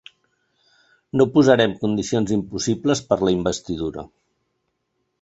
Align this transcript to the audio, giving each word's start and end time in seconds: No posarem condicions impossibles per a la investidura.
No 1.21 1.27
posarem 1.35 1.77
condicions 1.85 2.33
impossibles 2.39 3.05
per 3.11 3.21
a 3.23 3.25
la 3.29 3.37
investidura. 3.39 4.11